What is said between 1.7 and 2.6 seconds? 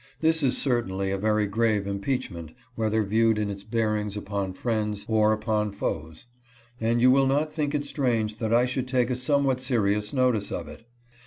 impeachment,